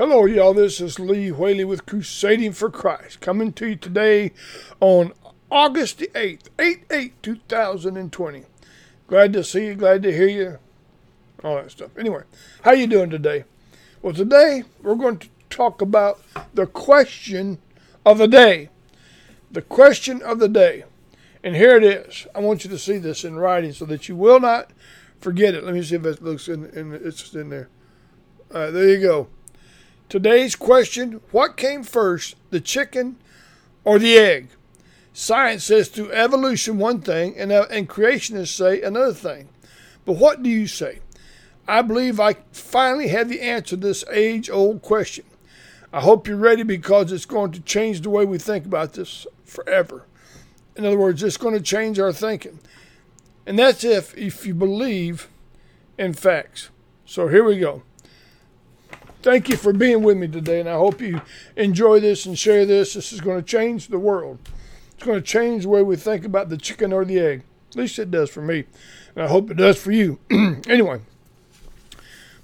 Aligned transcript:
Hello, 0.00 0.24
y'all. 0.24 0.54
This 0.54 0.80
is 0.80 0.98
Lee 0.98 1.30
Whaley 1.30 1.66
with 1.66 1.84
Crusading 1.84 2.52
for 2.52 2.70
Christ, 2.70 3.20
coming 3.20 3.52
to 3.52 3.68
you 3.68 3.76
today 3.76 4.32
on 4.80 5.12
August 5.50 5.98
the 5.98 6.06
8th, 6.14 6.48
8 6.58 6.84
8 6.90 7.22
2020. 7.22 8.44
Glad 9.06 9.34
to 9.34 9.44
see 9.44 9.66
you, 9.66 9.74
glad 9.74 10.02
to 10.04 10.10
hear 10.10 10.26
you, 10.26 10.58
all 11.44 11.56
that 11.56 11.72
stuff. 11.72 11.90
Anyway, 11.98 12.22
how 12.62 12.70
you 12.70 12.86
doing 12.86 13.10
today? 13.10 13.44
Well, 14.00 14.14
today 14.14 14.64
we're 14.82 14.94
going 14.94 15.18
to 15.18 15.28
talk 15.50 15.82
about 15.82 16.22
the 16.54 16.66
question 16.66 17.58
of 18.06 18.16
the 18.16 18.26
day. 18.26 18.70
The 19.50 19.60
question 19.60 20.22
of 20.22 20.38
the 20.38 20.48
day. 20.48 20.84
And 21.44 21.54
here 21.54 21.76
it 21.76 21.84
is. 21.84 22.26
I 22.34 22.40
want 22.40 22.64
you 22.64 22.70
to 22.70 22.78
see 22.78 22.96
this 22.96 23.22
in 23.22 23.36
writing 23.36 23.74
so 23.74 23.84
that 23.84 24.08
you 24.08 24.16
will 24.16 24.40
not 24.40 24.70
forget 25.20 25.54
it. 25.54 25.62
Let 25.62 25.74
me 25.74 25.82
see 25.82 25.96
if 25.96 26.06
it 26.06 26.22
looks 26.22 26.48
in, 26.48 26.70
in 26.70 26.94
it's 26.94 27.34
in 27.34 27.50
there. 27.50 27.68
All 28.54 28.62
right, 28.62 28.70
there 28.70 28.88
you 28.88 29.02
go. 29.02 29.28
Today's 30.10 30.56
question 30.56 31.20
What 31.30 31.56
came 31.56 31.84
first, 31.84 32.34
the 32.50 32.60
chicken 32.60 33.14
or 33.84 34.00
the 34.00 34.18
egg? 34.18 34.48
Science 35.12 35.62
says 35.62 35.86
through 35.86 36.10
evolution 36.10 36.78
one 36.78 37.00
thing, 37.00 37.38
and, 37.38 37.52
uh, 37.52 37.66
and 37.70 37.88
creationists 37.88 38.48
say 38.48 38.82
another 38.82 39.14
thing. 39.14 39.50
But 40.04 40.14
what 40.14 40.42
do 40.42 40.50
you 40.50 40.66
say? 40.66 40.98
I 41.68 41.82
believe 41.82 42.18
I 42.18 42.34
finally 42.50 43.06
have 43.06 43.28
the 43.28 43.40
answer 43.40 43.70
to 43.70 43.76
this 43.76 44.04
age 44.10 44.50
old 44.50 44.82
question. 44.82 45.26
I 45.92 46.00
hope 46.00 46.26
you're 46.26 46.36
ready 46.36 46.64
because 46.64 47.12
it's 47.12 47.24
going 47.24 47.52
to 47.52 47.60
change 47.60 48.00
the 48.00 48.10
way 48.10 48.24
we 48.24 48.38
think 48.38 48.66
about 48.66 48.94
this 48.94 49.28
forever. 49.44 50.06
In 50.74 50.84
other 50.84 50.98
words, 50.98 51.22
it's 51.22 51.36
going 51.36 51.54
to 51.54 51.60
change 51.60 52.00
our 52.00 52.12
thinking. 52.12 52.58
And 53.46 53.56
that's 53.56 53.84
if 53.84 54.18
if 54.18 54.44
you 54.44 54.54
believe 54.54 55.28
in 55.96 56.14
facts. 56.14 56.70
So 57.04 57.28
here 57.28 57.44
we 57.44 57.60
go 57.60 57.84
thank 59.22 59.48
you 59.48 59.56
for 59.56 59.72
being 59.72 60.02
with 60.02 60.16
me 60.16 60.28
today, 60.28 60.60
and 60.60 60.68
I 60.68 60.74
hope 60.74 61.00
you 61.00 61.20
enjoy 61.56 62.00
this 62.00 62.26
and 62.26 62.38
share 62.38 62.64
this. 62.64 62.94
This 62.94 63.12
is 63.12 63.20
going 63.20 63.38
to 63.38 63.46
change 63.46 63.88
the 63.88 63.98
world. 63.98 64.38
It's 64.94 65.04
going 65.04 65.18
to 65.18 65.26
change 65.26 65.64
the 65.64 65.68
way 65.68 65.82
we 65.82 65.96
think 65.96 66.24
about 66.24 66.48
the 66.48 66.56
chicken 66.56 66.92
or 66.92 67.04
the 67.04 67.18
egg. 67.18 67.42
At 67.70 67.76
least 67.76 67.98
it 67.98 68.10
does 68.10 68.30
for 68.30 68.42
me, 68.42 68.64
and 69.14 69.24
I 69.24 69.28
hope 69.28 69.50
it 69.50 69.56
does 69.56 69.80
for 69.80 69.92
you. 69.92 70.18
anyway, 70.30 71.00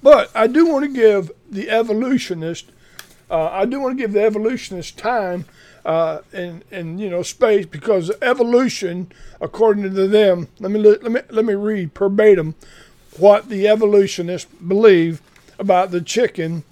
but 0.03 0.31
I 0.35 0.47
do 0.47 0.67
want 0.67 0.85
to 0.85 0.93
give 0.93 1.31
the 1.51 1.71
evolutionist, 1.71 2.71
uh, 3.31 3.49
I 3.51 3.65
do 3.65 3.81
want 3.81 3.97
to 3.97 4.03
give 4.03 4.13
the 4.13 4.23
evolutionist 4.23 4.97
time 4.99 5.47
uh, 5.85 6.21
and 6.33 6.65
and 6.71 7.01
you 7.01 7.09
know 7.09 7.23
space 7.23 7.65
because 7.65 8.11
evolution, 8.21 9.11
according 9.41 9.85
to 9.85 10.09
them, 10.09 10.49
let 10.59 10.71
me 10.71 10.81
let 10.81 11.03
me 11.03 11.21
let 11.31 11.45
me 11.45 11.55
read 11.55 11.93
verbatim 11.95 12.55
what 13.19 13.49
the 13.49 13.67
evolutionists 13.67 14.51
believe 14.67 15.23
about 15.59 15.91
the 15.91 16.01
chicken 16.01 16.65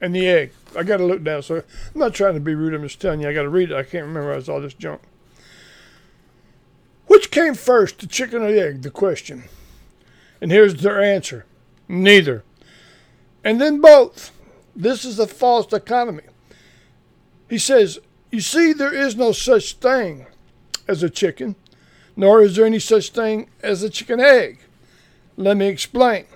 and 0.00 0.14
the 0.14 0.26
egg. 0.28 0.52
I 0.76 0.82
got 0.82 0.98
to 0.98 1.04
look 1.04 1.22
down. 1.22 1.42
So 1.42 1.56
I'm 1.56 1.62
not 1.94 2.14
trying 2.14 2.34
to 2.34 2.40
be 2.40 2.54
rude. 2.54 2.74
I'm 2.74 2.82
just 2.82 3.00
telling 3.00 3.20
you. 3.20 3.28
I 3.28 3.34
got 3.34 3.42
to 3.42 3.48
read 3.48 3.70
it. 3.70 3.76
I 3.76 3.82
can't 3.82 4.06
remember. 4.06 4.32
I 4.32 4.52
all 4.52 4.60
this 4.60 4.74
junk. 4.74 5.00
Which 7.06 7.30
came 7.30 7.54
first, 7.54 7.98
the 7.98 8.06
chicken 8.06 8.42
or 8.42 8.52
the 8.52 8.60
egg? 8.60 8.82
The 8.82 8.90
question. 8.90 9.44
And 10.40 10.50
here's 10.50 10.76
their 10.76 11.02
answer: 11.02 11.44
neither. 11.88 12.44
And 13.44 13.60
then 13.60 13.80
both. 13.80 14.32
This 14.76 15.04
is 15.04 15.18
a 15.18 15.26
false 15.26 15.66
dichotomy. 15.66 16.22
He 17.48 17.58
says, 17.58 17.98
"You 18.30 18.40
see, 18.40 18.72
there 18.72 18.94
is 18.94 19.16
no 19.16 19.32
such 19.32 19.74
thing 19.74 20.26
as 20.86 21.02
a 21.02 21.10
chicken, 21.10 21.56
nor 22.16 22.42
is 22.42 22.54
there 22.56 22.64
any 22.64 22.78
such 22.78 23.10
thing 23.10 23.50
as 23.62 23.82
a 23.82 23.90
chicken 23.90 24.20
egg." 24.20 24.60
Let 25.36 25.56
me 25.56 25.66
explain 25.66 26.26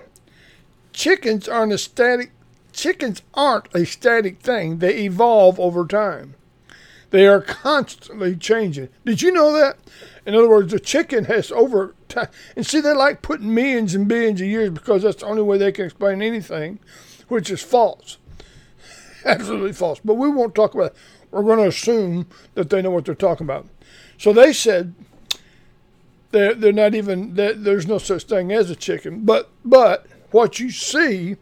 chickens 0.95 1.47
aren't 1.47 1.73
a 1.73 1.77
static 1.77 2.31
chickens 2.73 3.21
aren't 3.33 3.67
a 3.73 3.85
static 3.85 4.39
thing. 4.39 4.79
They 4.79 5.03
evolve 5.05 5.59
over 5.59 5.85
time. 5.85 6.35
They 7.11 7.27
are 7.27 7.41
constantly 7.41 8.35
changing. 8.35 8.89
Did 9.05 9.21
you 9.21 9.31
know 9.31 9.53
that? 9.53 9.77
In 10.25 10.35
other 10.35 10.49
words, 10.49 10.73
the 10.73 10.79
chicken 10.79 11.25
has 11.25 11.51
over 11.51 11.95
time. 12.09 12.27
And 12.55 12.65
see, 12.65 12.81
they 12.81 12.93
like 12.93 13.21
putting 13.21 13.53
millions 13.53 13.95
and 13.95 14.07
billions 14.07 14.41
of 14.41 14.47
years 14.47 14.71
because 14.71 15.03
that's 15.03 15.21
the 15.21 15.27
only 15.27 15.43
way 15.43 15.57
they 15.57 15.71
can 15.71 15.85
explain 15.85 16.21
anything, 16.21 16.79
which 17.27 17.49
is 17.49 17.61
false. 17.61 18.17
Absolutely 19.25 19.73
false. 19.73 20.01
But 20.03 20.15
we 20.15 20.29
won't 20.29 20.55
talk 20.55 20.73
about. 20.73 20.93
We're 21.31 21.43
going 21.43 21.59
to 21.59 21.67
assume 21.67 22.27
that 22.55 22.69
they 22.69 22.81
know 22.81 22.91
what 22.91 23.05
they're 23.05 23.15
talking 23.15 23.45
about. 23.45 23.67
So 24.17 24.33
they 24.33 24.51
said 24.51 24.93
they're, 26.31 26.53
they're 26.53 26.73
not 26.73 26.95
even, 26.95 27.35
they're, 27.35 27.53
there's 27.53 27.87
no 27.87 27.97
such 27.97 28.23
thing 28.23 28.51
as 28.51 28.69
a 28.69 28.75
chicken. 28.75 29.21
But, 29.23 29.49
but, 29.63 30.07
what 30.35 30.59
you 30.59 30.69
see 30.69 31.37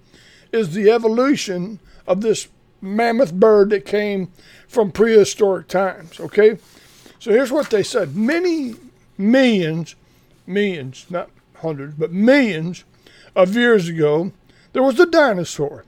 is 0.52 0.76
the 0.76 0.92
evolution 0.92 1.80
of 2.06 2.22
this 2.22 2.48
mammoth 2.80 3.34
bird 3.34 3.72
that 3.72 3.88
came 3.88 4.32
from 4.68 4.92
prehistoric 4.92 5.68
times. 5.68 6.20
Okay? 6.20 6.60
So 7.18 7.32
here's 7.32 7.52
what 7.52 7.72
they 7.72 7.82
said 7.82 8.16
many 8.16 8.76
millions, 9.18 9.96
millions, 10.46 11.08
not 11.10 11.32
hundreds, 11.56 11.96
but 11.96 12.12
millions 12.12 12.84
of 13.36 13.56
years 13.56 13.88
ago, 13.88 14.32
there 14.74 14.84
was 14.84 15.00
a 15.00 15.08
dinosaur. 15.08 15.86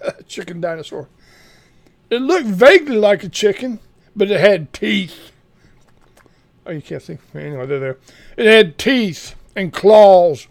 a 0.00 0.22
chicken 0.28 0.60
dinosaur. 0.60 1.08
It 2.08 2.22
looked 2.22 2.46
vaguely 2.46 2.98
like 2.98 3.24
a 3.24 3.28
chicken, 3.28 3.80
but 4.14 4.30
it 4.30 4.38
had 4.38 4.72
teeth. 4.72 5.32
Oh, 6.64 6.70
you 6.70 6.82
can't 6.82 7.02
see. 7.02 7.18
Anyway, 7.34 7.66
they're 7.66 7.80
there. 7.80 7.98
It 8.36 8.46
had 8.46 8.78
teeth 8.78 9.34
and 9.54 9.72
claws 9.72 10.46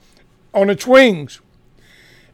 on 0.53 0.69
its 0.69 0.85
wings. 0.85 1.41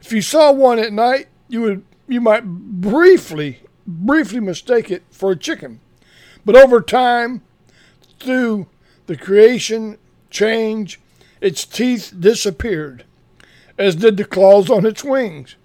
If 0.02 0.12
you 0.12 0.22
saw 0.22 0.52
one 0.52 0.80
at 0.80 0.94
night, 0.94 1.28
you 1.48 1.62
would 1.62 1.86
you 2.08 2.22
might 2.22 2.46
briefly 2.46 3.60
briefly 3.86 4.40
mistake 4.40 4.92
it 4.92 5.04
for 5.12 5.32
a 5.32 5.36
chicken. 5.36 5.80
But 6.46 6.56
over 6.56 6.82
time, 6.82 7.42
through 8.20 8.68
the 9.06 9.18
creation 9.18 9.98
change, 10.30 11.00
its 11.42 11.66
teeth 11.66 12.14
disappeared, 12.18 13.06
as 13.78 13.96
did 13.96 14.18
the 14.18 14.26
claws 14.26 14.70
on 14.70 14.86
its 14.86 15.04
wings. 15.04 15.56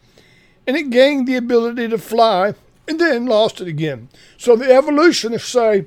And 0.67 0.77
it 0.77 0.91
gained 0.91 1.27
the 1.27 1.37
ability 1.37 1.89
to 1.89 1.99
fly 1.99 2.55
and 2.87 3.01
then 3.01 3.27
lost 3.27 3.61
it 3.61 3.69
again. 3.69 4.09
So 4.37 4.55
the 4.55 4.73
evolutionists 4.73 5.49
say 5.49 5.87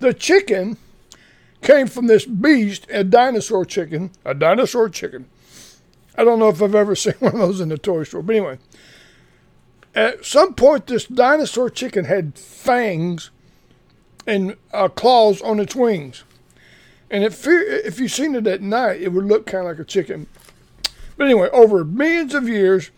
the 0.00 0.12
chicken 0.12 0.76
came 1.62 1.86
from 1.86 2.06
this 2.06 2.26
beast, 2.26 2.86
a 2.90 3.04
dinosaur 3.04 3.64
chicken, 3.64 4.10
a 4.24 4.34
dinosaur 4.34 4.88
chicken. 4.88 5.26
I 6.16 6.24
don't 6.24 6.38
know 6.38 6.48
if 6.48 6.62
I've 6.62 6.74
ever 6.74 6.94
seen 6.96 7.14
one 7.18 7.34
of 7.34 7.40
those 7.40 7.60
in 7.60 7.68
the 7.68 7.78
toy 7.78 8.04
store, 8.04 8.22
but 8.22 8.36
anyway. 8.36 8.58
At 9.94 10.26
some 10.26 10.52
point, 10.52 10.86
this 10.86 11.06
dinosaur 11.06 11.70
chicken 11.70 12.04
had 12.04 12.38
fangs 12.38 13.30
and 14.26 14.56
uh, 14.72 14.88
claws 14.88 15.40
on 15.40 15.58
its 15.58 15.74
wings. 15.74 16.24
And 17.10 17.24
if, 17.24 17.46
if 17.46 17.98
you've 17.98 18.12
seen 18.12 18.34
it 18.34 18.46
at 18.46 18.60
night, 18.60 19.00
it 19.00 19.12
would 19.12 19.24
look 19.24 19.46
kind 19.46 19.66
of 19.66 19.72
like 19.72 19.78
a 19.78 19.84
chicken. 19.84 20.26
But 21.16 21.24
anyway, 21.24 21.48
over 21.50 21.84
millions 21.84 22.34
of 22.34 22.48
years, 22.48 22.90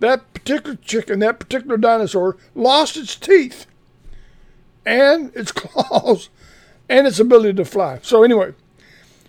that 0.00 0.34
particular 0.34 0.76
chicken, 0.76 1.20
that 1.20 1.38
particular 1.38 1.78
dinosaur, 1.78 2.36
lost 2.54 2.96
its 2.96 3.16
teeth 3.16 3.66
and 4.84 5.34
its 5.34 5.52
claws 5.52 6.28
and 6.88 7.06
its 7.06 7.18
ability 7.18 7.54
to 7.54 7.64
fly. 7.64 7.98
So 8.02 8.22
anyway, 8.22 8.54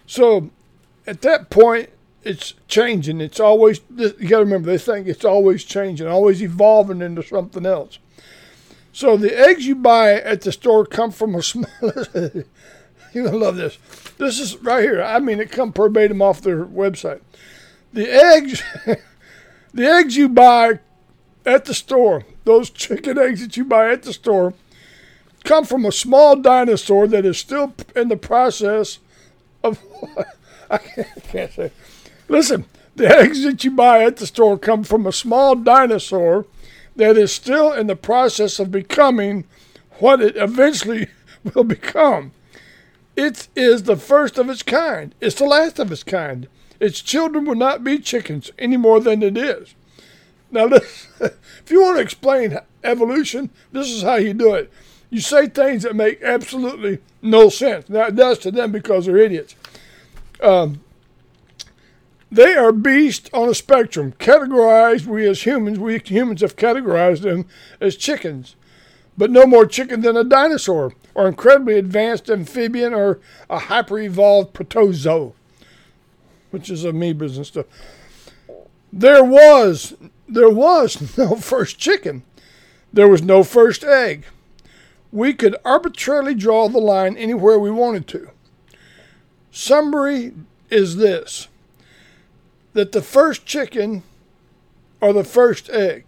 so 0.06 0.50
at 1.08 1.22
that 1.22 1.50
point, 1.50 1.90
it's 2.24 2.54
changing. 2.68 3.22
It's 3.22 3.40
always 3.40 3.82
you 3.96 4.10
got 4.28 4.40
to 4.40 4.46
remember 4.46 4.72
they 4.72 4.78
think 4.78 5.08
it's 5.08 5.26
always 5.26 5.64
changing, 5.64 6.08
always 6.08 6.42
evolving 6.42 7.02
into 7.02 7.24
something 7.24 7.66
else. 7.66 8.00
So 8.94 9.18
the 9.18 9.38
eggs 9.38 9.66
you 9.66 9.76
buy 9.76 10.14
at 10.14 10.42
the 10.42 10.52
store 10.52 10.86
come 10.86 11.12
from 11.12 11.36
a 11.36 11.44
small. 11.44 11.68
You're 13.14 13.26
gonna 13.26 13.38
love 13.38 13.58
this. 13.58 13.78
This 14.18 14.40
is 14.40 14.58
right 14.58 14.84
here. 14.84 15.02
I 15.02 15.20
mean, 15.20 15.40
it 15.40 15.52
come 15.52 15.72
verbatim 15.72 16.22
off 16.22 16.42
their 16.42 16.66
website. 16.66 17.22
The 17.92 18.10
eggs, 18.10 18.64
the 19.74 19.86
eggs 19.86 20.18
you 20.18 20.30
buy 20.30 20.80
at 21.46 21.66
the 21.66 21.76
store, 21.76 22.26
those 22.44 22.72
chicken 22.72 23.20
eggs 23.20 23.42
that 23.42 23.56
you 23.56 23.66
buy 23.66 23.92
at 23.92 24.04
the 24.04 24.14
store, 24.14 24.56
come 25.44 25.66
from 25.66 25.86
a 25.86 25.92
small 25.92 26.36
dinosaur 26.36 27.08
that 27.08 27.26
is 27.26 27.38
still 27.38 27.74
in 27.96 28.10
the 28.10 28.18
process 28.18 29.00
of. 29.64 29.80
I 30.70 30.78
can't, 30.78 31.24
can't 31.24 31.52
say. 31.52 31.72
Listen, 32.28 32.66
the 32.96 33.08
eggs 33.08 33.44
that 33.44 33.64
you 33.64 33.72
buy 33.72 34.04
at 34.04 34.18
the 34.18 34.28
store 34.28 34.58
come 34.58 34.84
from 34.84 35.06
a 35.06 35.12
small 35.12 35.56
dinosaur 35.56 36.46
that 36.96 37.18
is 37.18 37.32
still 37.32 37.72
in 37.72 37.88
the 37.88 37.96
process 37.96 38.60
of 38.60 38.72
becoming 38.72 39.46
what 40.00 40.22
it 40.22 40.36
eventually 40.36 41.08
will 41.54 41.64
become. 41.64 42.32
It 43.16 43.48
is 43.56 43.84
the 43.84 43.96
first 43.96 44.38
of 44.38 44.50
its 44.50 44.64
kind. 44.64 45.14
It's 45.22 45.36
the 45.36 45.46
last 45.46 45.80
of 45.80 45.92
its 45.92 46.04
kind. 46.04 46.48
Its 46.80 47.02
children 47.02 47.46
will 47.46 47.56
not 47.56 47.84
be 47.84 48.00
chickens 48.00 48.52
any 48.58 48.78
more 48.78 49.00
than 49.00 49.22
it 49.22 49.38
is. 49.38 49.76
Now, 50.52 50.66
if 50.72 51.66
you 51.70 51.82
want 51.82 51.98
to 51.98 52.04
explain 52.04 52.60
evolution, 52.84 53.50
this 53.72 53.90
is 53.90 54.04
how 54.04 54.16
you 54.16 54.34
do 54.34 54.54
it. 54.54 54.72
You 55.14 55.22
say 55.22 55.46
things 55.46 55.84
that 55.84 55.96
make 55.96 56.24
absolutely 56.24 56.98
no 57.22 57.48
sense. 57.50 57.88
Now, 57.88 58.08
it 58.08 58.16
does 58.16 58.40
to 58.40 58.50
them 58.50 58.72
because 58.72 59.06
they're 59.06 59.18
idiots. 59.18 59.56
Um, 60.42 60.82
They 62.32 62.56
are 62.56 62.72
beasts 62.72 63.30
on 63.32 63.48
a 63.48 63.54
spectrum, 63.54 64.14
categorized. 64.14 65.06
We 65.06 65.28
as 65.30 65.44
humans, 65.44 65.78
we 65.78 66.00
humans 66.00 66.42
have 66.42 66.56
categorized 66.56 67.22
them 67.22 67.46
as 67.80 67.96
chickens, 67.96 68.56
but 69.16 69.30
no 69.30 69.46
more 69.46 69.68
chicken 69.68 70.02
than 70.02 70.18
a 70.18 70.24
dinosaur, 70.24 70.94
or 71.14 71.28
incredibly 71.28 71.78
advanced 71.78 72.28
amphibian, 72.28 72.96
or 72.96 73.20
a 73.52 73.60
hyper 73.60 74.00
evolved 74.00 74.54
protozoa, 74.54 75.34
which 76.50 76.72
is 76.72 76.86
amoebas 76.86 77.36
and 77.36 77.46
stuff. 77.46 77.68
There 78.92 79.24
was, 79.24 79.94
there 80.28 80.50
was 80.50 81.16
no 81.20 81.36
first 81.36 81.78
chicken. 81.78 82.24
There 82.92 83.08
was 83.08 83.22
no 83.22 83.44
first 83.44 83.84
egg. 83.84 84.26
We 85.14 85.36
could 85.36 85.56
arbitrarily 85.64 86.34
draw 86.34 86.68
the 86.68 86.80
line 86.80 87.16
anywhere 87.16 87.60
we 87.60 87.70
wanted 87.70 88.08
to. 88.08 88.32
Summary 89.52 90.34
is 90.72 90.96
this 90.96 91.48
that 92.74 92.94
the 92.94 93.02
first 93.04 93.46
chicken 93.46 94.02
or 95.00 95.14
the 95.14 95.24
first 95.24 95.70
egg. 95.70 96.06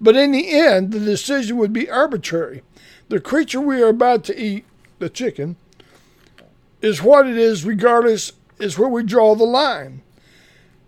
But 0.00 0.16
in 0.16 0.32
the 0.32 0.50
end, 0.50 0.90
the 0.90 0.98
decision 0.98 1.56
would 1.58 1.72
be 1.72 1.88
arbitrary. 1.88 2.64
The 3.08 3.20
creature 3.20 3.60
we 3.60 3.80
are 3.80 3.90
about 3.90 4.24
to 4.24 4.36
eat, 4.36 4.64
the 4.98 5.08
chicken, 5.08 5.54
is 6.80 7.00
what 7.00 7.28
it 7.28 7.36
is, 7.36 7.64
regardless, 7.64 8.32
is 8.58 8.76
where 8.76 8.88
we 8.88 9.04
draw 9.04 9.36
the 9.36 9.44
line. 9.44 10.02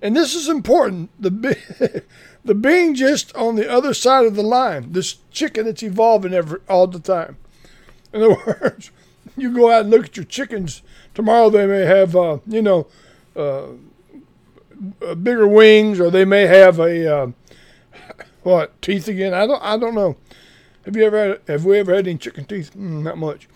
And 0.03 0.17
this 0.17 0.35
is 0.35 0.49
important. 0.49 1.11
The, 1.21 2.03
the 2.45 2.55
being 2.57 2.97
just 2.97 3.33
on 3.37 3.55
the 3.55 3.71
other 3.71 3.95
side 3.95 4.27
of 4.27 4.35
the 4.35 4.43
line, 4.43 4.91
this 4.91 5.19
chicken 5.31 5.67
that's 5.67 5.85
evolving 5.85 6.35
every, 6.35 6.59
all 6.69 6.89
the 6.89 6.99
time. 6.99 7.37
In 8.15 8.23
other 8.23 8.37
words, 8.63 8.91
you 9.37 9.53
go 9.53 9.71
out 9.71 9.83
and 9.83 9.91
look 9.91 10.07
at 10.07 10.17
your 10.17 10.25
chickens 10.25 10.83
tomorrow. 11.15 11.51
They 11.51 11.67
may 11.67 11.85
have, 11.85 12.17
uh, 12.17 12.39
you 12.47 12.63
know, 12.63 12.87
uh, 13.37 13.67
uh, 15.03 15.15
bigger 15.17 15.49
wings, 15.49 16.01
or 16.01 16.11
they 16.11 16.25
may 16.25 16.47
have 16.47 16.79
a 16.79 17.17
uh, 17.17 17.31
what 18.43 18.81
teeth 18.81 19.09
again. 19.09 19.35
I 19.35 19.47
don't. 19.47 19.63
I 19.63 19.77
don't 19.77 19.95
know. 19.95 20.17
Have 20.85 20.97
you 20.97 21.05
ever 21.05 21.29
had, 21.29 21.41
have 21.49 21.65
we 21.65 21.79
ever 21.79 21.95
had 21.95 22.07
any 22.07 22.19
chicken 22.19 22.45
teeth? 22.45 22.73
Mm, 22.75 23.03
not 23.03 23.19
much. 23.19 23.49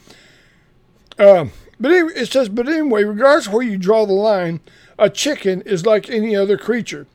Um, 1.18 1.52
but 1.78 1.92
anyway, 1.92 2.12
it 2.16 2.32
says, 2.32 2.48
but 2.48 2.68
anyway, 2.68 3.04
regardless 3.04 3.46
of 3.46 3.52
where 3.52 3.62
you 3.62 3.76
draw 3.76 4.06
the 4.06 4.12
line, 4.12 4.60
a 4.98 5.10
chicken 5.10 5.60
is 5.62 5.84
like 5.84 6.08
any 6.08 6.34
other 6.34 6.56
creature. 6.56 7.06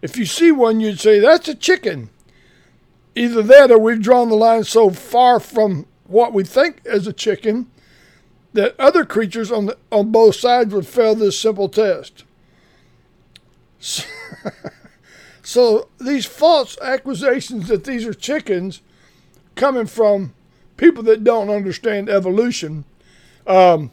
If 0.00 0.16
you 0.16 0.24
see 0.24 0.52
one, 0.52 0.80
you'd 0.80 1.00
say 1.00 1.18
that's 1.18 1.48
a 1.48 1.54
chicken. 1.54 2.08
Either 3.14 3.42
that, 3.42 3.70
or 3.70 3.78
we've 3.78 4.00
drawn 4.00 4.28
the 4.28 4.36
line 4.36 4.64
so 4.64 4.90
far 4.90 5.40
from 5.40 5.86
what 6.08 6.32
we 6.32 6.42
think 6.42 6.80
is 6.84 7.06
a 7.06 7.12
chicken 7.12 7.70
that 8.54 8.74
other 8.80 9.04
creatures 9.04 9.52
on 9.52 9.66
the, 9.66 9.78
on 9.92 10.10
both 10.10 10.34
sides 10.34 10.74
would 10.74 10.86
fail 10.86 11.14
this 11.14 11.38
simple 11.38 11.68
test. 11.68 12.24
So, 13.78 14.04
so 15.42 15.88
these 16.00 16.24
false 16.24 16.76
accusations 16.80 17.68
that 17.68 17.84
these 17.84 18.06
are 18.06 18.14
chickens 18.14 18.80
coming 19.54 19.86
from 19.86 20.32
people 20.76 21.02
that 21.04 21.24
don't 21.24 21.50
understand 21.50 22.08
evolution 22.08 22.84
um, 23.46 23.90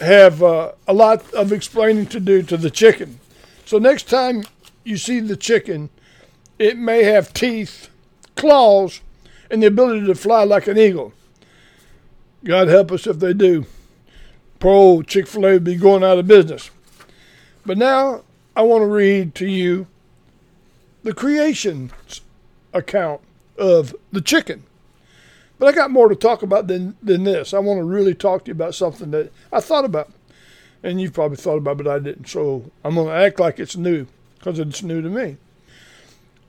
have 0.00 0.42
uh, 0.42 0.72
a 0.86 0.92
lot 0.92 1.32
of 1.32 1.52
explaining 1.52 2.06
to 2.06 2.20
do 2.20 2.42
to 2.42 2.56
the 2.56 2.70
chicken. 2.70 3.18
So 3.64 3.78
next 3.78 4.08
time 4.08 4.44
you 4.84 4.96
see 4.96 5.20
the 5.20 5.36
chicken, 5.36 5.90
it 6.58 6.76
may 6.76 7.04
have 7.04 7.32
teeth, 7.32 7.88
claws, 8.36 9.00
and 9.50 9.62
the 9.62 9.66
ability 9.66 10.06
to 10.06 10.14
fly 10.14 10.44
like 10.44 10.66
an 10.66 10.78
eagle. 10.78 11.12
God 12.44 12.68
help 12.68 12.92
us 12.92 13.06
if 13.06 13.18
they 13.18 13.32
do. 13.32 13.66
Poor 14.60 14.72
old 14.72 15.06
Chick 15.06 15.26
fil 15.26 15.46
A 15.46 15.52
would 15.52 15.64
be 15.64 15.76
going 15.76 16.04
out 16.04 16.18
of 16.18 16.26
business. 16.26 16.70
But 17.64 17.78
now 17.78 18.22
I 18.56 18.62
want 18.62 18.82
to 18.82 18.86
read 18.86 19.34
to 19.36 19.46
you 19.46 19.86
the 21.02 21.14
creation 21.14 21.92
account 22.72 23.20
of 23.56 23.94
the 24.12 24.20
chicken. 24.20 24.64
But 25.58 25.66
I 25.66 25.72
got 25.72 25.90
more 25.90 26.08
to 26.08 26.14
talk 26.14 26.42
about 26.42 26.68
than, 26.68 26.96
than 27.02 27.24
this. 27.24 27.52
I 27.52 27.58
want 27.58 27.78
to 27.78 27.84
really 27.84 28.14
talk 28.14 28.44
to 28.44 28.48
you 28.48 28.52
about 28.52 28.74
something 28.74 29.10
that 29.10 29.32
I 29.52 29.60
thought 29.60 29.84
about. 29.84 30.10
And 30.82 31.00
you've 31.00 31.12
probably 31.12 31.36
thought 31.36 31.56
about, 31.56 31.78
but 31.78 31.88
I 31.88 31.98
didn't. 31.98 32.28
So 32.28 32.70
I'm 32.84 32.94
going 32.94 33.08
to 33.08 33.12
act 33.12 33.40
like 33.40 33.58
it's 33.58 33.76
new 33.76 34.06
because 34.38 34.60
it's 34.60 34.82
new 34.82 35.02
to 35.02 35.08
me. 35.08 35.36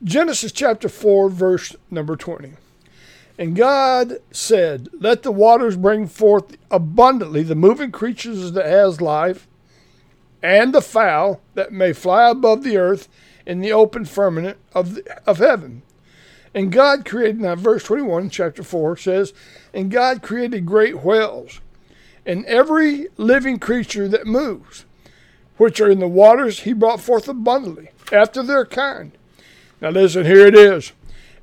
Genesis 0.04 0.52
chapter 0.52 0.88
4, 0.88 1.30
verse 1.30 1.76
number 1.90 2.16
20. 2.16 2.54
And 3.40 3.56
God 3.56 4.18
said, 4.32 4.90
Let 5.00 5.24
the 5.24 5.32
waters 5.32 5.78
bring 5.78 6.08
forth 6.08 6.58
abundantly 6.70 7.42
the 7.42 7.56
moving 7.56 7.90
creatures 7.90 8.52
that 8.52 8.66
has 8.66 9.00
life, 9.00 9.48
and 10.44 10.74
the 10.74 10.82
fowl 10.82 11.40
that 11.54 11.72
may 11.72 11.94
fly 11.94 12.30
above 12.30 12.64
the 12.64 12.76
earth 12.76 13.08
in 13.46 13.62
the 13.62 13.72
open 13.72 14.04
firmament 14.04 14.58
of, 14.74 14.96
the, 14.96 15.22
of 15.26 15.38
heaven. 15.38 15.84
And 16.54 16.70
God 16.70 17.06
created, 17.06 17.40
now 17.40 17.56
verse 17.56 17.84
21, 17.86 18.30
chapter 18.30 18.62
4 18.62 18.98
says, 18.98 19.34
And 19.74 19.90
God 19.90 20.22
created 20.22 20.66
great 20.66 21.02
whales, 21.02 21.62
and 22.26 22.46
every 22.46 23.08
living 23.16 23.58
creature 23.58 24.10
that 24.10 24.28
moves, 24.28 24.84
which 25.56 25.80
are 25.80 25.90
in 25.90 26.00
the 26.00 26.10
waters, 26.10 26.62
he 26.62 26.74
brought 26.74 27.00
forth 27.00 27.30
abundantly, 27.30 27.92
after 28.12 28.44
their 28.44 28.66
kind. 28.66 29.14
Now 29.80 29.92
listen, 29.92 30.26
here 30.26 30.46
it 30.46 30.56
is 30.56 30.92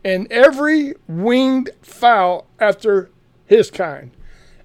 and 0.07 0.31
every 0.31 0.95
winged 1.09 1.69
fowl 1.83 2.47
after 2.61 3.11
his 3.45 3.73
kind. 3.73 4.13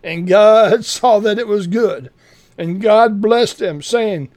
And 0.04 0.28
God 0.28 0.86
saw 0.86 1.18
that 1.18 1.40
it 1.40 1.48
was 1.48 1.66
good. 1.66 2.12
And 2.60 2.80
God 2.80 3.22
blessed 3.22 3.58
them, 3.58 3.82
saying, 3.82 4.30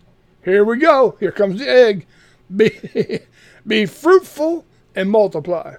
Here 0.46 0.64
we 0.64 0.78
go. 0.78 1.18
Here 1.20 1.30
comes 1.30 1.60
the 1.60 1.68
egg. 1.68 2.06
Be, 2.56 3.20
be 3.66 3.84
fruitful 3.84 4.64
and 4.94 5.10
multiply. 5.10 5.74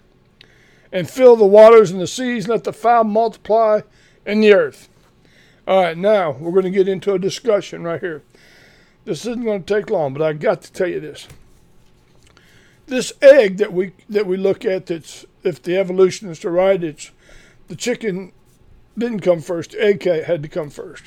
And 0.91 1.09
fill 1.09 1.35
the 1.35 1.45
waters 1.45 1.89
and 1.89 2.01
the 2.01 2.07
seas. 2.07 2.47
Let 2.47 2.63
the 2.63 2.73
fowl 2.73 3.03
multiply 3.03 3.81
in 4.25 4.41
the 4.41 4.53
earth. 4.53 4.89
All 5.67 5.81
right, 5.81 5.97
now 5.97 6.31
we're 6.31 6.51
going 6.51 6.65
to 6.65 6.69
get 6.69 6.87
into 6.87 7.13
a 7.13 7.19
discussion 7.19 7.83
right 7.83 8.01
here. 8.01 8.23
This 9.05 9.25
isn't 9.25 9.43
going 9.43 9.63
to 9.63 9.73
take 9.73 9.89
long, 9.89 10.13
but 10.13 10.21
I 10.21 10.33
got 10.33 10.61
to 10.63 10.71
tell 10.71 10.87
you 10.87 10.99
this 10.99 11.27
this 12.87 13.13
egg 13.21 13.57
that 13.57 13.73
we 13.73 13.93
that 14.09 14.25
we 14.25 14.37
look 14.37 14.65
at 14.65 14.85
that's 14.85 15.25
if 15.43 15.61
the 15.61 15.77
evolutionists 15.77 16.45
are 16.45 16.51
right 16.51 16.83
it's 16.83 17.11
the 17.67 17.75
chicken 17.75 18.31
didn't 18.97 19.21
come 19.21 19.41
first 19.41 19.71
the 19.71 19.83
egg 19.83 20.03
had 20.03 20.43
to 20.43 20.49
come 20.49 20.69
first. 20.69 21.05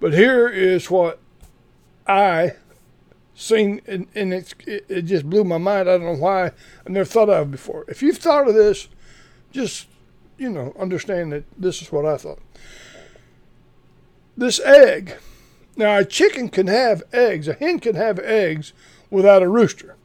But 0.00 0.12
here 0.12 0.48
is 0.48 0.90
what 0.90 1.18
i 2.06 2.52
seen 3.34 3.80
and, 3.86 4.06
and 4.14 4.32
it, 4.32 4.54
it 4.66 5.02
just 5.02 5.28
blew 5.28 5.44
my 5.44 5.58
mind. 5.58 5.88
I 5.88 5.96
don't 5.96 6.04
know 6.04 6.16
why. 6.16 6.46
I 6.46 6.52
never 6.88 7.04
thought 7.04 7.30
of 7.30 7.48
it 7.48 7.50
before. 7.50 7.84
If 7.88 8.02
you've 8.02 8.18
thought 8.18 8.48
of 8.48 8.54
this 8.54 8.88
just 9.52 9.86
you 10.38 10.50
know 10.50 10.74
understand 10.78 11.32
that 11.32 11.44
this 11.56 11.82
is 11.82 11.92
what 11.92 12.04
i 12.04 12.16
thought. 12.16 12.40
This 14.36 14.58
egg 14.60 15.16
now 15.76 15.98
a 15.98 16.04
chicken 16.04 16.48
can 16.48 16.66
have 16.66 17.02
eggs 17.12 17.46
a 17.46 17.54
hen 17.54 17.78
can 17.78 17.94
have 17.94 18.18
eggs 18.18 18.72
without 19.10 19.42
a 19.42 19.48
rooster 19.48 19.96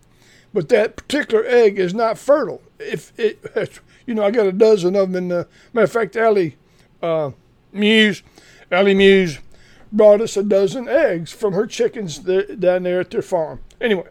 but 0.57 0.69
that 0.69 0.95
particular 0.95 1.45
egg 1.45 1.77
is 1.77 1.93
not 1.93 2.17
fertile. 2.17 2.63
If 2.79 3.13
it, 3.19 3.79
you 4.07 4.15
know, 4.15 4.23
I 4.23 4.31
got 4.31 4.47
a 4.47 4.51
dozen 4.51 4.95
of 4.95 5.11
them 5.11 5.15
in 5.15 5.27
the 5.27 5.47
matter 5.71 5.83
of 5.83 5.91
fact, 5.91 6.15
Allie 6.15 6.57
uh, 6.99 7.29
Muse, 7.71 8.23
Allie 8.71 8.95
Muse 8.95 9.37
brought 9.91 10.19
us 10.19 10.35
a 10.35 10.41
dozen 10.41 10.89
eggs 10.89 11.31
from 11.31 11.53
her 11.53 11.67
chickens 11.67 12.17
down 12.17 12.81
there 12.81 13.01
at 13.01 13.11
their 13.11 13.21
farm. 13.21 13.59
Anyway, 13.79 14.07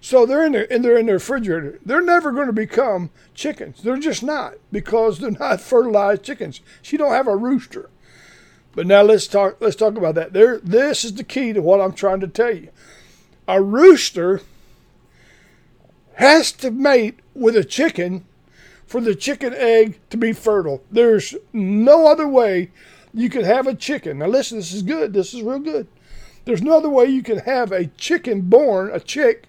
so 0.00 0.24
they're 0.24 0.46
in 0.46 0.52
there 0.52 0.66
and 0.72 0.82
they're 0.82 0.96
in 0.96 1.04
their 1.04 1.16
refrigerator. 1.16 1.78
They're 1.84 2.00
never 2.00 2.32
going 2.32 2.46
to 2.46 2.54
become 2.54 3.10
chickens. 3.34 3.82
They're 3.82 3.98
just 3.98 4.22
not 4.22 4.54
because 4.72 5.18
they're 5.18 5.32
not 5.32 5.60
fertilized 5.60 6.22
chickens. 6.22 6.62
She 6.80 6.96
don't 6.96 7.12
have 7.12 7.28
a 7.28 7.36
rooster. 7.36 7.90
But 8.74 8.86
now 8.86 9.02
let's 9.02 9.26
talk. 9.26 9.58
Let's 9.60 9.76
talk 9.76 9.98
about 9.98 10.14
that. 10.14 10.32
There, 10.32 10.56
this 10.56 11.04
is 11.04 11.16
the 11.16 11.22
key 11.24 11.52
to 11.52 11.60
what 11.60 11.82
I'm 11.82 11.92
trying 11.92 12.20
to 12.20 12.28
tell 12.28 12.54
you. 12.54 12.70
A 13.46 13.62
rooster 13.62 14.40
has 16.16 16.50
to 16.52 16.70
mate 16.70 17.20
with 17.34 17.56
a 17.56 17.64
chicken 17.64 18.24
for 18.86 19.00
the 19.00 19.14
chicken 19.14 19.54
egg 19.54 19.98
to 20.10 20.16
be 20.16 20.32
fertile. 20.32 20.82
There's 20.90 21.34
no 21.52 22.06
other 22.06 22.28
way 22.28 22.70
you 23.12 23.28
could 23.28 23.44
have 23.44 23.66
a 23.66 23.74
chicken. 23.74 24.18
Now, 24.18 24.26
listen, 24.26 24.58
this 24.58 24.72
is 24.72 24.82
good. 24.82 25.12
This 25.12 25.34
is 25.34 25.42
real 25.42 25.58
good. 25.58 25.86
There's 26.44 26.62
no 26.62 26.76
other 26.76 26.88
way 26.88 27.06
you 27.06 27.22
can 27.22 27.38
have 27.38 27.72
a 27.72 27.86
chicken 27.86 28.42
born, 28.42 28.90
a 28.92 29.00
chick, 29.00 29.48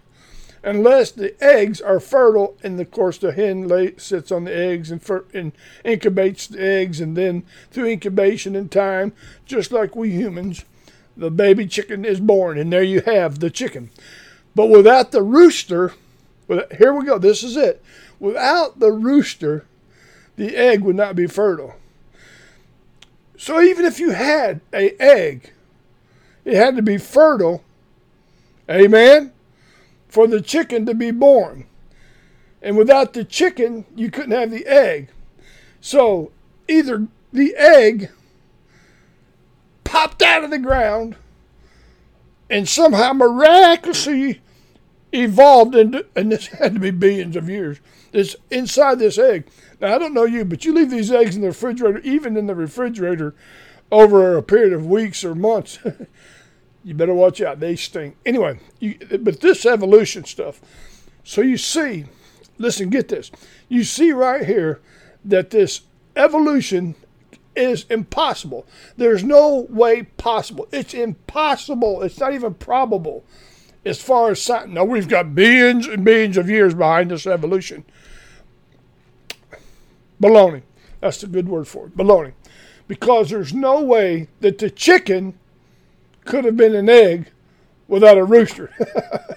unless 0.63 1.11
the 1.11 1.41
eggs 1.41 1.79
are 1.79 1.99
fertile. 1.99 2.57
And 2.63 2.79
of 2.81 2.91
course, 2.91 3.17
the 3.17 3.31
hen 3.31 3.67
lay, 3.67 3.95
sits 3.97 4.31
on 4.31 4.45
the 4.45 4.55
eggs 4.55 4.91
and, 4.91 5.01
fer- 5.01 5.25
and 5.33 5.53
incubates 5.85 6.47
the 6.47 6.61
eggs. 6.61 6.99
And 6.99 7.15
then 7.15 7.43
through 7.71 7.87
incubation 7.87 8.55
and 8.55 8.71
time, 8.71 9.13
just 9.45 9.71
like 9.71 9.95
we 9.95 10.11
humans, 10.11 10.65
the 11.15 11.31
baby 11.31 11.67
chicken 11.67 12.03
is 12.03 12.19
born. 12.19 12.57
And 12.57 12.73
there 12.73 12.83
you 12.83 13.01
have 13.01 13.39
the 13.39 13.49
chicken. 13.49 13.89
But 14.55 14.67
without 14.67 15.11
the 15.11 15.21
rooster, 15.21 15.93
here 16.47 16.93
we 16.93 17.05
go. 17.05 17.17
This 17.17 17.43
is 17.43 17.57
it. 17.57 17.83
Without 18.19 18.79
the 18.79 18.91
rooster, 18.91 19.65
the 20.35 20.55
egg 20.55 20.81
would 20.81 20.95
not 20.95 21.15
be 21.15 21.27
fertile. 21.27 21.75
So 23.37 23.61
even 23.61 23.85
if 23.85 23.99
you 23.99 24.11
had 24.11 24.61
a 24.73 24.99
egg, 25.01 25.51
it 26.45 26.55
had 26.55 26.75
to 26.75 26.81
be 26.81 26.97
fertile. 26.97 27.63
Amen. 28.69 29.33
for 30.07 30.27
the 30.27 30.41
chicken 30.41 30.85
to 30.85 30.93
be 30.93 31.11
born. 31.11 31.65
And 32.61 32.77
without 32.77 33.13
the 33.13 33.23
chicken, 33.23 33.85
you 33.95 34.09
couldn't 34.09 34.31
have 34.31 34.51
the 34.51 34.65
egg. 34.65 35.09
So 35.81 36.31
either 36.67 37.07
the 37.31 37.55
egg 37.55 38.09
popped 39.83 40.21
out 40.21 40.43
of 40.43 40.49
the 40.49 40.57
ground 40.57 41.15
and 42.49 42.67
somehow 42.67 43.13
miraculously 43.13 44.41
evolved 45.11 45.75
into, 45.75 46.05
and 46.15 46.31
this 46.31 46.47
had 46.59 46.73
to 46.73 46.79
be 46.79 46.91
billions 46.91 47.35
of 47.35 47.49
years, 47.49 47.79
this 48.11 48.35
inside 48.49 48.99
this 48.99 49.17
egg. 49.17 49.47
Now, 49.79 49.95
I 49.95 49.99
don't 49.99 50.13
know 50.13 50.25
you, 50.25 50.45
but 50.45 50.65
you 50.65 50.73
leave 50.73 50.89
these 50.89 51.11
eggs 51.11 51.35
in 51.35 51.41
the 51.41 51.47
refrigerator, 51.47 51.99
even 51.99 52.37
in 52.37 52.47
the 52.47 52.55
refrigerator, 52.55 53.35
over 53.91 54.37
a 54.37 54.43
period 54.43 54.73
of 54.73 54.85
weeks 54.85 55.23
or 55.23 55.35
months. 55.35 55.79
you 56.83 56.93
better 56.93 57.13
watch 57.13 57.41
out. 57.41 57.59
They 57.59 57.75
stink. 57.75 58.17
Anyway, 58.25 58.59
you, 58.79 58.97
but 59.19 59.41
this 59.41 59.65
evolution 59.65 60.25
stuff. 60.25 60.61
So 61.23 61.41
you 61.41 61.57
see, 61.57 62.05
listen, 62.57 62.89
get 62.89 63.07
this. 63.07 63.31
You 63.69 63.83
see 63.83 64.11
right 64.11 64.45
here 64.45 64.81
that 65.23 65.49
this 65.49 65.81
evolution 66.15 66.95
is 67.55 67.85
impossible. 67.89 68.67
There's 68.97 69.23
no 69.23 69.67
way 69.69 70.03
possible. 70.03 70.67
It's 70.71 70.93
impossible. 70.93 72.03
It's 72.03 72.19
not 72.19 72.33
even 72.33 72.53
probable 72.53 73.25
as 73.87 74.01
far 74.01 74.31
as 74.31 74.41
science. 74.41 74.71
Now, 74.71 74.83
we've 74.83 75.07
got 75.07 75.33
billions 75.33 75.87
and 75.87 76.03
billions 76.03 76.37
of 76.37 76.49
years 76.49 76.73
behind 76.73 77.11
this 77.11 77.25
evolution. 77.25 77.85
Baloney. 80.21 80.63
That's 80.99 81.21
the 81.21 81.27
good 81.27 81.47
word 81.47 81.67
for 81.67 81.87
it. 81.87 81.97
Baloney. 81.97 82.33
Because 82.87 83.29
there's 83.29 83.53
no 83.53 83.81
way 83.81 84.27
that 84.41 84.57
the 84.57 84.69
chicken 84.69 85.37
could 86.25 86.45
have 86.45 86.57
been 86.57 86.75
an 86.75 86.89
egg 86.89 87.31
without 87.87 88.17
a 88.17 88.23
rooster. 88.23 88.73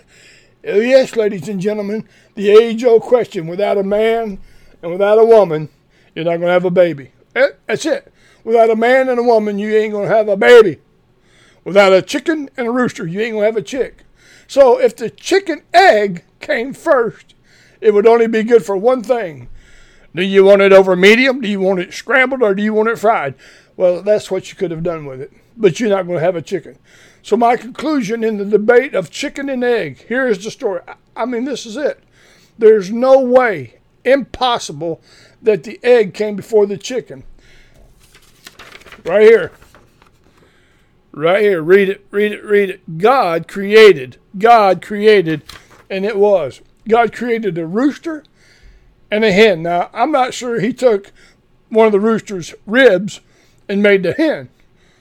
yes, 0.64 1.16
ladies 1.16 1.48
and 1.48 1.60
gentlemen, 1.60 2.08
the 2.34 2.50
age 2.50 2.84
old 2.84 3.02
question 3.02 3.46
without 3.46 3.78
a 3.78 3.82
man 3.82 4.38
and 4.82 4.92
without 4.92 5.18
a 5.18 5.24
woman, 5.24 5.68
you're 6.14 6.24
not 6.24 6.36
going 6.36 6.48
to 6.48 6.52
have 6.52 6.64
a 6.64 6.70
baby. 6.70 7.12
Eh, 7.36 7.50
that's 7.66 7.86
it. 7.86 8.12
Without 8.42 8.70
a 8.70 8.76
man 8.76 9.08
and 9.08 9.18
a 9.18 9.22
woman, 9.22 9.58
you 9.58 9.74
ain't 9.76 9.92
going 9.92 10.08
to 10.08 10.14
have 10.14 10.28
a 10.28 10.36
baby. 10.36 10.78
Without 11.64 11.92
a 11.92 12.02
chicken 12.02 12.48
and 12.56 12.66
a 12.66 12.70
rooster, 12.70 13.06
you 13.06 13.20
ain't 13.20 13.34
going 13.34 13.42
to 13.42 13.46
have 13.46 13.56
a 13.56 13.62
chick. 13.62 14.04
So 14.50 14.80
if 14.80 14.96
the 14.96 15.10
chicken 15.10 15.62
egg 15.72 16.24
came 16.40 16.72
first, 16.72 17.36
it 17.80 17.94
would 17.94 18.04
only 18.04 18.26
be 18.26 18.42
good 18.42 18.66
for 18.66 18.76
one 18.76 19.00
thing. 19.00 19.48
Do 20.12 20.24
you 20.24 20.42
want 20.42 20.60
it 20.60 20.72
over 20.72 20.96
medium? 20.96 21.40
Do 21.40 21.46
you 21.46 21.60
want 21.60 21.78
it 21.78 21.94
scrambled 21.94 22.42
or 22.42 22.56
do 22.56 22.60
you 22.60 22.74
want 22.74 22.88
it 22.88 22.98
fried? 22.98 23.36
Well, 23.76 24.02
that's 24.02 24.28
what 24.28 24.50
you 24.50 24.56
could 24.56 24.72
have 24.72 24.82
done 24.82 25.06
with 25.06 25.20
it. 25.20 25.32
But 25.56 25.78
you're 25.78 25.88
not 25.88 26.08
going 26.08 26.18
to 26.18 26.24
have 26.24 26.34
a 26.34 26.42
chicken. 26.42 26.80
So 27.22 27.36
my 27.36 27.56
conclusion 27.56 28.24
in 28.24 28.38
the 28.38 28.44
debate 28.44 28.92
of 28.92 29.08
chicken 29.08 29.48
and 29.48 29.62
egg, 29.62 30.04
here 30.08 30.26
is 30.26 30.42
the 30.42 30.50
story. 30.50 30.80
I 31.14 31.26
mean, 31.26 31.44
this 31.44 31.64
is 31.64 31.76
it. 31.76 32.02
There's 32.58 32.90
no 32.90 33.20
way, 33.20 33.78
impossible, 34.04 35.00
that 35.40 35.62
the 35.62 35.78
egg 35.84 36.12
came 36.12 36.34
before 36.34 36.66
the 36.66 36.76
chicken. 36.76 37.22
Right 39.04 39.22
here. 39.22 39.52
Right 41.12 41.40
here. 41.40 41.62
Read 41.62 41.88
it, 41.88 42.04
read 42.10 42.32
it, 42.32 42.44
read 42.44 42.70
it. 42.70 42.98
God 42.98 43.46
created. 43.46 44.16
God 44.38 44.82
created, 44.82 45.42
and 45.88 46.04
it 46.04 46.16
was. 46.16 46.60
God 46.88 47.12
created 47.12 47.58
a 47.58 47.66
rooster 47.66 48.24
and 49.10 49.24
a 49.24 49.32
hen. 49.32 49.62
Now, 49.62 49.90
I'm 49.92 50.12
not 50.12 50.34
sure 50.34 50.60
he 50.60 50.72
took 50.72 51.12
one 51.68 51.86
of 51.86 51.92
the 51.92 52.00
rooster's 52.00 52.54
ribs 52.66 53.20
and 53.68 53.82
made 53.82 54.02
the 54.02 54.12
hen. 54.12 54.48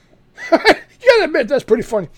you 0.52 0.58
gotta 0.58 1.24
admit, 1.24 1.48
that's 1.48 1.64
pretty 1.64 1.82
funny. 1.82 2.08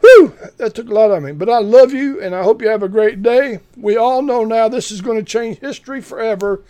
Whew, 0.00 0.34
that 0.58 0.74
took 0.74 0.88
a 0.88 0.94
lot 0.94 1.10
out 1.10 1.18
of 1.18 1.22
me. 1.24 1.32
But 1.32 1.48
I 1.48 1.58
love 1.58 1.92
you, 1.92 2.20
and 2.20 2.34
I 2.34 2.42
hope 2.42 2.62
you 2.62 2.68
have 2.68 2.82
a 2.82 2.88
great 2.88 3.22
day. 3.22 3.60
We 3.76 3.96
all 3.96 4.22
know 4.22 4.44
now 4.44 4.68
this 4.68 4.90
is 4.90 5.00
going 5.00 5.18
to 5.18 5.24
change 5.24 5.58
history 5.58 6.00
forever. 6.00 6.62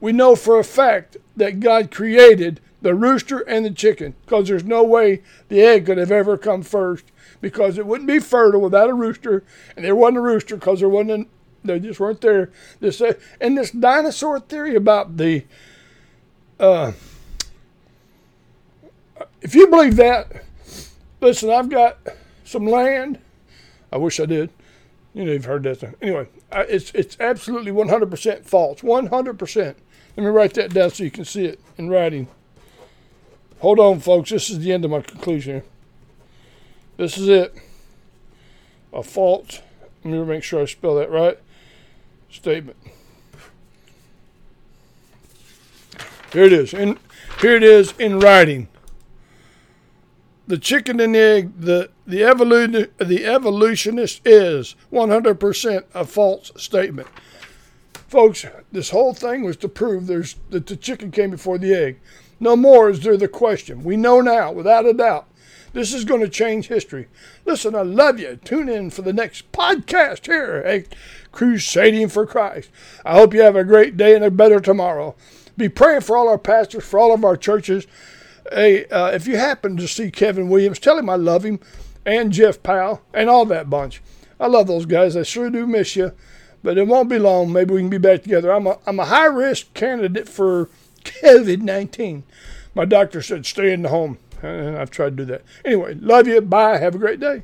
We 0.00 0.12
know 0.12 0.34
for 0.34 0.58
a 0.58 0.64
fact 0.64 1.16
that 1.36 1.60
God 1.60 1.90
created 1.90 2.60
the 2.82 2.94
rooster 2.94 3.40
and 3.40 3.64
the 3.64 3.70
chicken 3.70 4.14
because 4.24 4.48
there's 4.48 4.64
no 4.64 4.82
way 4.82 5.22
the 5.48 5.62
egg 5.62 5.86
could 5.86 5.98
have 5.98 6.12
ever 6.12 6.36
come 6.36 6.62
first 6.62 7.04
because 7.40 7.78
it 7.78 7.86
wouldn't 7.86 8.08
be 8.08 8.18
fertile 8.18 8.60
without 8.60 8.90
a 8.90 8.94
rooster, 8.94 9.44
and 9.76 9.84
there 9.84 9.96
wasn't 9.96 10.18
a 10.18 10.20
rooster 10.20 10.56
because 10.56 10.80
there 10.80 10.88
wasn't. 10.88 11.10
A, 11.10 11.66
they 11.66 11.80
just 11.80 12.00
weren't 12.00 12.20
there. 12.20 12.50
This 12.80 13.00
uh, 13.00 13.14
and 13.40 13.58
this 13.58 13.70
dinosaur 13.70 14.40
theory 14.40 14.76
about 14.76 15.16
the. 15.16 15.44
Uh, 16.58 16.92
if 19.42 19.54
you 19.54 19.66
believe 19.68 19.96
that, 19.96 20.44
listen, 21.20 21.50
I've 21.50 21.68
got 21.68 21.98
some 22.44 22.66
land. 22.66 23.18
I 23.92 23.98
wish 23.98 24.18
I 24.20 24.26
did. 24.26 24.50
You 25.14 25.24
know, 25.24 25.32
you've 25.32 25.44
heard 25.44 25.62
that. 25.64 25.76
Thing. 25.76 25.94
Anyway, 26.02 26.28
I, 26.52 26.62
it's 26.62 26.90
it's 26.92 27.16
absolutely 27.20 27.72
100% 27.72 28.44
false. 28.44 28.80
100%. 28.80 29.56
Let 29.56 29.76
me 30.16 30.26
write 30.26 30.54
that 30.54 30.72
down 30.72 30.90
so 30.90 31.04
you 31.04 31.10
can 31.10 31.24
see 31.24 31.44
it 31.44 31.60
in 31.76 31.88
writing. 31.88 32.28
Hold 33.60 33.78
on, 33.78 34.00
folks. 34.00 34.30
This 34.30 34.50
is 34.50 34.58
the 34.58 34.72
end 34.72 34.84
of 34.84 34.90
my 34.90 35.00
conclusion. 35.00 35.62
This 36.96 37.18
is 37.18 37.28
it. 37.28 37.54
A 38.92 39.02
false. 39.02 39.60
Let 40.04 40.12
me 40.12 40.24
make 40.24 40.42
sure 40.42 40.62
I 40.62 40.66
spell 40.66 40.94
that 40.96 41.10
right. 41.10 41.38
Statement. 42.30 42.76
Here 46.32 46.44
it 46.44 46.52
is. 46.52 46.72
In 46.74 46.98
here 47.40 47.56
it 47.56 47.62
is 47.62 47.92
in 47.98 48.18
writing. 48.18 48.68
The 50.46 50.58
chicken 50.58 51.00
and 51.00 51.14
egg. 51.14 51.60
The 51.60 51.90
the 52.06 52.24
evolution 52.24 52.88
the 52.98 53.26
evolutionist 53.26 54.20
is 54.24 54.76
100% 54.92 55.84
a 55.94 56.04
false 56.04 56.52
statement. 56.56 57.08
Folks, 58.08 58.46
this 58.70 58.90
whole 58.90 59.12
thing 59.12 59.42
was 59.42 59.56
to 59.58 59.68
prove 59.68 60.06
there's 60.06 60.36
that 60.50 60.66
the 60.66 60.76
chicken 60.76 61.10
came 61.10 61.30
before 61.30 61.58
the 61.58 61.74
egg. 61.74 61.98
No 62.38 62.54
more 62.54 62.90
is 62.90 63.00
there 63.00 63.16
the 63.16 63.28
question. 63.28 63.82
We 63.82 63.96
know 63.96 64.20
now, 64.20 64.52
without 64.52 64.86
a 64.86 64.92
doubt, 64.92 65.26
this 65.76 65.92
is 65.92 66.06
going 66.06 66.22
to 66.22 66.28
change 66.28 66.68
history. 66.68 67.06
Listen, 67.44 67.74
I 67.74 67.82
love 67.82 68.18
you. 68.18 68.36
Tune 68.36 68.70
in 68.70 68.88
for 68.88 69.02
the 69.02 69.12
next 69.12 69.52
podcast 69.52 70.24
here 70.24 70.62
at 70.64 70.94
Crusading 71.32 72.08
for 72.08 72.24
Christ. 72.24 72.70
I 73.04 73.12
hope 73.12 73.34
you 73.34 73.42
have 73.42 73.56
a 73.56 73.62
great 73.62 73.94
day 73.94 74.14
and 74.14 74.24
a 74.24 74.30
better 74.30 74.58
tomorrow. 74.58 75.14
Be 75.54 75.68
praying 75.68 76.00
for 76.00 76.16
all 76.16 76.30
our 76.30 76.38
pastors, 76.38 76.82
for 76.82 76.98
all 76.98 77.12
of 77.12 77.26
our 77.26 77.36
churches. 77.36 77.86
Hey, 78.50 78.86
uh, 78.86 79.08
if 79.08 79.26
you 79.26 79.36
happen 79.36 79.76
to 79.76 79.86
see 79.86 80.10
Kevin 80.10 80.48
Williams, 80.48 80.78
tell 80.78 80.96
him 80.96 81.10
I 81.10 81.16
love 81.16 81.44
him, 81.44 81.60
and 82.06 82.32
Jeff 82.32 82.62
Powell, 82.62 83.02
and 83.12 83.28
all 83.28 83.44
that 83.44 83.68
bunch. 83.68 84.00
I 84.40 84.46
love 84.46 84.68
those 84.68 84.86
guys. 84.86 85.14
I 85.14 85.24
sure 85.24 85.50
do 85.50 85.66
miss 85.66 85.94
you, 85.94 86.12
but 86.62 86.78
it 86.78 86.86
won't 86.86 87.10
be 87.10 87.18
long. 87.18 87.52
Maybe 87.52 87.74
we 87.74 87.80
can 87.80 87.90
be 87.90 87.98
back 87.98 88.22
together. 88.22 88.50
I'm 88.50 88.66
a, 88.66 88.78
I'm 88.86 88.98
a 88.98 89.04
high 89.04 89.26
risk 89.26 89.74
candidate 89.74 90.26
for 90.26 90.70
COVID 91.04 91.60
19. 91.60 92.24
My 92.74 92.86
doctor 92.86 93.20
said 93.20 93.44
stay 93.44 93.74
in 93.74 93.82
the 93.82 93.90
home, 93.90 94.16
I've 94.42 94.90
tried 94.90 95.16
to 95.16 95.16
do 95.16 95.24
that. 95.26 95.42
Anyway, 95.64 95.94
love 95.94 96.26
you. 96.26 96.40
Bye. 96.40 96.78
Have 96.78 96.94
a 96.94 96.98
great 96.98 97.20
day. 97.20 97.42